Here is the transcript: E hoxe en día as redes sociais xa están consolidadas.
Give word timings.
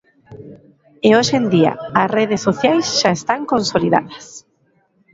E 1.07 1.09
hoxe 1.17 1.35
en 1.41 1.45
día 1.53 1.71
as 2.01 2.09
redes 2.17 2.41
sociais 2.47 2.85
xa 2.99 3.11
están 3.19 3.41
consolidadas. 3.51 4.25